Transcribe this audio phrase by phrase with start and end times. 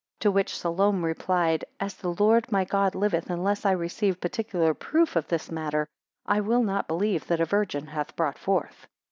[0.21, 4.73] 17 To which Salome replied, As the Lord my God liveth unless I receive particular
[4.73, 5.87] proof of this matter,
[6.25, 8.87] I will not believe that a virgin hath brought forth.